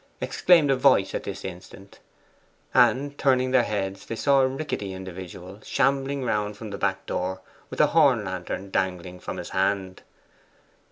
exclaimed 0.19 0.71
a 0.71 0.75
voice 0.75 1.13
at 1.13 1.21
this 1.25 1.45
instant; 1.45 1.99
and, 2.73 3.19
turning 3.19 3.51
their 3.51 3.61
heads, 3.61 4.07
they 4.07 4.15
saw 4.15 4.41
a 4.41 4.47
rickety 4.47 4.93
individual 4.93 5.59
shambling 5.61 6.23
round 6.25 6.57
from 6.57 6.71
the 6.71 6.77
back 6.79 7.05
door 7.05 7.39
with 7.69 7.79
a 7.79 7.85
horn 7.85 8.25
lantern 8.25 8.71
dangling 8.71 9.19
from 9.19 9.37
his 9.37 9.51
hand. 9.51 10.01